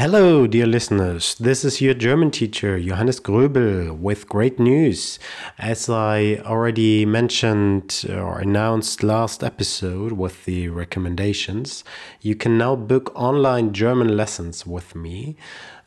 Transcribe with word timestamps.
Hello, 0.00 0.46
dear 0.46 0.64
listeners. 0.66 1.34
This 1.34 1.62
is 1.62 1.82
your 1.82 1.92
German 1.92 2.30
teacher, 2.30 2.80
Johannes 2.80 3.20
Gröbel, 3.20 3.94
with 3.98 4.30
great 4.30 4.58
news. 4.58 5.18
As 5.58 5.90
I 5.90 6.40
already 6.42 7.04
mentioned 7.04 8.06
or 8.08 8.38
announced 8.38 9.02
last 9.02 9.44
episode 9.44 10.12
with 10.12 10.46
the 10.46 10.70
recommendations, 10.70 11.84
you 12.22 12.34
can 12.34 12.56
now 12.56 12.76
book 12.76 13.12
online 13.14 13.74
German 13.74 14.16
lessons 14.16 14.64
with 14.66 14.94
me. 14.96 15.36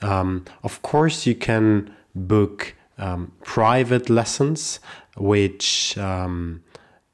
Um, 0.04 0.46
of 0.62 0.84
course, 0.84 1.26
you 1.26 1.34
can 1.34 1.92
book 2.14 2.76
um, 3.00 3.32
private 3.44 4.12
lessons, 4.12 4.80
which 5.18 5.98
um, 5.98 6.64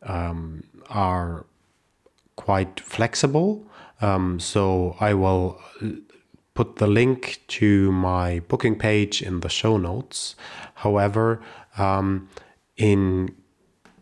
um 0.04 0.66
are 0.90 1.46
quite 2.36 2.82
flexible. 2.82 3.66
Um, 4.02 4.42
so 4.42 4.98
I 5.00 5.14
will 5.14 5.62
put 6.60 6.76
the 6.76 6.88
link 6.88 7.40
to 7.48 7.90
my 7.94 8.42
booking 8.50 8.78
page 8.78 9.22
in 9.22 9.40
the 9.40 9.48
show 9.48 9.78
notes. 9.78 10.36
However, 10.84 11.42
um, 11.78 12.28
in 12.76 13.34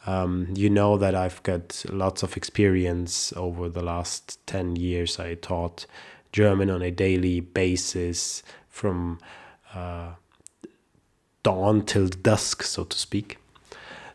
Um, 0.05 0.47
you 0.55 0.69
know 0.69 0.97
that 0.97 1.15
I've 1.15 1.41
got 1.43 1.85
lots 1.89 2.23
of 2.23 2.35
experience 2.35 3.31
over 3.35 3.69
the 3.69 3.83
last 3.83 4.45
ten 4.47 4.75
years. 4.75 5.19
I 5.19 5.35
taught 5.35 5.85
German 6.31 6.69
on 6.69 6.81
a 6.81 6.91
daily 6.91 7.39
basis 7.39 8.43
from 8.67 9.19
uh, 9.73 10.13
dawn 11.43 11.85
till 11.85 12.07
dusk, 12.07 12.63
so 12.63 12.83
to 12.83 12.97
speak. 12.97 13.37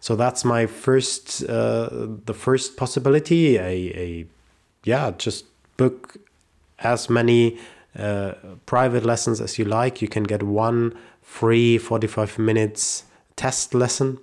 So 0.01 0.17
that's 0.17 0.45
my 0.45 0.67
first, 0.67 1.43
uh, 1.45 1.89
the 2.25 2.35
first 2.35 2.77
possibility. 2.77 3.57
A, 3.57 3.63
a, 3.63 4.27
yeah, 4.85 5.13
just 5.19 5.47
book 5.77 6.17
as 6.79 7.11
many 7.11 7.59
uh, 7.99 8.35
private 8.67 9.05
lessons 9.05 9.41
as 9.41 9.59
you 9.59 9.65
like. 9.65 10.01
You 10.01 10.09
can 10.09 10.25
get 10.25 10.43
one 10.43 10.97
free 11.23 11.79
45 11.79 12.39
minutes 12.39 13.05
test 13.37 13.75
lesson. 13.75 14.19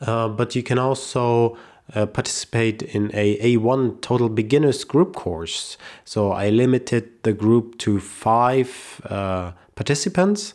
Uh, 0.00 0.28
but 0.28 0.54
you 0.54 0.62
can 0.62 0.78
also 0.78 1.58
uh, 1.94 2.06
participate 2.06 2.82
in 2.82 3.10
a 3.12 3.36
A1 3.38 4.00
total 4.00 4.28
beginners 4.28 4.84
group 4.84 5.14
course. 5.14 5.76
So 6.04 6.32
I 6.32 6.48
limited 6.48 7.22
the 7.22 7.32
group 7.32 7.78
to 7.78 8.00
five 8.00 9.00
uh, 9.04 9.52
participants 9.74 10.54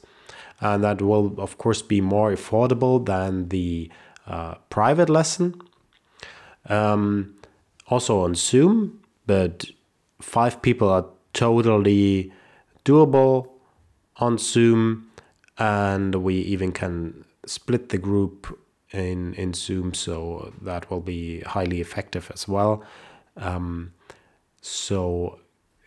and 0.62 0.84
that 0.84 1.02
will 1.02 1.34
of 1.38 1.58
course 1.58 1.82
be 1.82 2.02
more 2.02 2.32
affordable 2.32 3.06
than 3.06 3.50
the 3.50 3.92
uh, 4.28 4.56
private 4.70 5.10
lesson. 5.10 5.62
Um, 6.68 7.36
also 7.88 8.22
on 8.22 8.36
Zoom, 8.36 9.02
but 9.28 9.66
five 10.22 10.62
people 10.62 10.90
are 10.90 11.06
totally 11.34 12.32
doable 12.84 13.50
on 14.18 14.38
Zoom, 14.38 15.12
and 15.58 16.16
we 16.16 16.36
even 16.36 16.72
can 16.72 17.26
split 17.46 17.90
the 17.90 17.98
group 17.98 18.58
in 18.92 19.34
in 19.36 19.54
Zoom, 19.54 19.94
so 19.94 20.54
that 20.62 20.90
will 20.90 21.02
be 21.02 21.42
highly 21.42 21.82
effective 21.82 22.32
as 22.34 22.48
well. 22.48 22.84
Um, 23.38 23.94
so 24.62 25.40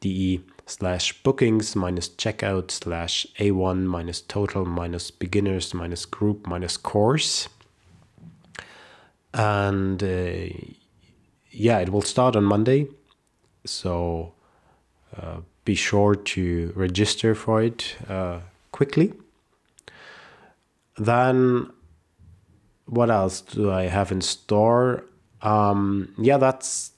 de 0.00 0.40
slash 0.66 1.22
bookings 1.22 1.74
minus 1.74 2.08
checkout 2.10 2.70
slash 2.70 3.26
A1 3.38 3.86
minus 3.86 4.20
total 4.20 4.64
minus 4.64 5.10
beginners 5.10 5.74
minus 5.74 6.04
group 6.04 6.46
minus 6.46 6.76
course. 6.76 7.48
And 9.34 10.00
uh, 10.02 10.54
yeah, 11.50 11.78
it 11.78 11.90
will 11.90 12.02
start 12.02 12.36
on 12.36 12.44
Monday. 12.44 12.86
So 13.64 14.34
uh, 15.16 15.38
be 15.64 15.74
sure 15.74 16.14
to 16.14 16.72
register 16.76 17.34
for 17.34 17.62
it. 17.62 17.96
Uh, 18.08 18.40
quickly. 18.78 19.12
Then, 20.96 21.72
what 22.86 23.10
else 23.10 23.40
do 23.40 23.72
I 23.72 23.84
have 23.96 24.12
in 24.12 24.20
store? 24.20 25.02
Um, 25.42 26.14
yeah, 26.16 26.38
that's 26.38 26.92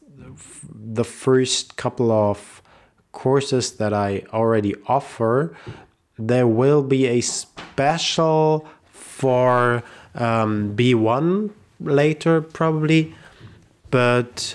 the 0.69 1.05
first 1.05 1.79
couple 1.79 2.13
of 2.13 2.61
courses 3.13 3.73
that 3.81 3.95
I 3.95 4.25
already 4.31 4.75
offer. 4.89 5.57
There 6.19 6.47
will 6.47 6.83
be 6.83 7.07
a 7.07 7.23
special 7.23 8.69
for 8.93 9.83
um, 10.15 10.77
B1 10.77 11.49
later, 11.81 12.43
probably, 12.43 13.15
but 13.91 14.55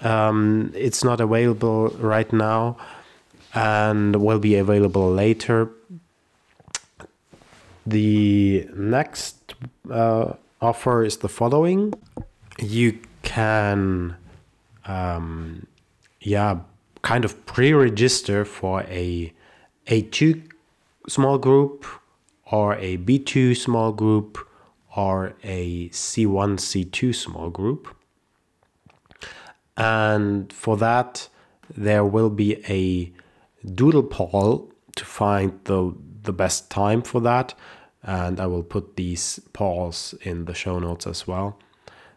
um, 0.00 0.72
it's 0.74 1.04
not 1.04 1.20
available 1.20 1.90
right 1.90 2.32
now 2.32 2.76
and 3.54 4.16
will 4.16 4.40
be 4.40 4.56
available 4.56 5.12
later 5.12 5.70
the 7.90 8.68
next 8.74 9.54
uh, 9.90 10.34
offer 10.60 11.04
is 11.04 11.18
the 11.18 11.28
following 11.28 11.92
you 12.58 12.98
can 13.22 14.16
um, 14.86 15.66
yeah 16.20 16.58
kind 17.02 17.24
of 17.24 17.46
pre-register 17.46 18.44
for 18.44 18.82
a 18.82 19.32
a2 19.86 20.42
small 21.08 21.38
group 21.38 21.84
or 22.52 22.74
a 22.76 22.96
b2 22.98 23.56
small 23.56 23.92
group 23.92 24.38
or 24.96 25.34
a 25.42 25.88
c1 25.88 26.58
c2 26.58 27.14
small 27.14 27.48
group 27.50 27.96
and 29.76 30.52
for 30.52 30.76
that 30.76 31.28
there 31.76 32.04
will 32.04 32.30
be 32.30 32.62
a 32.68 33.10
doodle 33.74 34.02
poll 34.02 34.70
to 34.96 35.04
find 35.04 35.58
the 35.64 35.94
the 36.22 36.32
best 36.32 36.70
time 36.70 37.02
for 37.02 37.20
that. 37.20 37.54
And 38.02 38.40
I 38.40 38.46
will 38.46 38.62
put 38.62 38.96
these 38.96 39.40
polls 39.52 40.14
in 40.22 40.46
the 40.46 40.54
show 40.54 40.78
notes 40.78 41.06
as 41.06 41.26
well. 41.26 41.58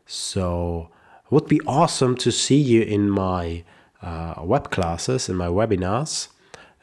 So 0.06 0.90
it 1.26 1.32
would 1.32 1.48
be 1.48 1.62
awesome 1.68 2.16
to 2.18 2.32
see 2.32 2.60
you 2.60 2.82
in 2.82 3.10
my 3.10 3.64
uh, 4.02 4.36
web 4.44 4.72
classes, 4.72 5.30
in 5.30 5.36
my 5.36 5.48
webinars. 5.48 6.30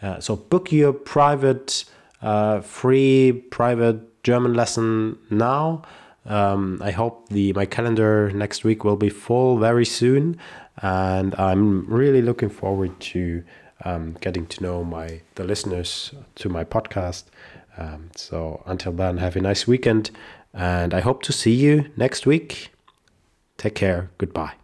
Uh, 0.02 0.20
so 0.20 0.36
book 0.36 0.72
your 0.72 0.92
private, 0.92 1.84
uh, 2.22 2.60
free 2.60 3.32
private 3.50 4.22
German 4.22 4.54
lesson 4.54 5.18
now. 5.30 5.82
Um, 6.26 6.80
I 6.82 6.90
hope 6.90 7.28
the 7.28 7.52
my 7.54 7.66
calendar 7.66 8.30
next 8.32 8.64
week 8.64 8.84
will 8.84 8.96
be 8.96 9.08
full 9.08 9.58
very 9.58 9.86
soon, 9.86 10.38
and 10.82 11.34
I'm 11.36 11.86
really 11.86 12.22
looking 12.22 12.50
forward 12.50 12.98
to 13.00 13.42
um, 13.84 14.16
getting 14.20 14.46
to 14.46 14.62
know 14.62 14.84
my 14.84 15.22
the 15.36 15.44
listeners 15.44 16.12
to 16.36 16.48
my 16.48 16.64
podcast. 16.64 17.24
Um, 17.76 18.10
so 18.16 18.62
until 18.66 18.92
then, 18.92 19.18
have 19.18 19.36
a 19.36 19.40
nice 19.40 19.66
weekend, 19.66 20.10
and 20.52 20.92
I 20.94 21.00
hope 21.00 21.22
to 21.24 21.32
see 21.32 21.54
you 21.54 21.90
next 21.96 22.26
week. 22.26 22.70
Take 23.56 23.74
care. 23.74 24.10
Goodbye. 24.18 24.59